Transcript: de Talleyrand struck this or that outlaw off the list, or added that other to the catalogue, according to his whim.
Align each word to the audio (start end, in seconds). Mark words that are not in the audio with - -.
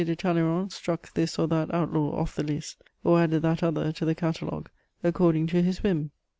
de 0.03 0.15
Talleyrand 0.15 0.71
struck 0.71 1.13
this 1.13 1.37
or 1.37 1.47
that 1.47 1.71
outlaw 1.71 2.15
off 2.19 2.33
the 2.35 2.41
list, 2.41 2.83
or 3.03 3.21
added 3.21 3.43
that 3.43 3.61
other 3.61 3.91
to 3.91 4.03
the 4.03 4.15
catalogue, 4.15 4.67
according 5.03 5.45
to 5.45 5.61
his 5.61 5.83
whim. 5.83 6.09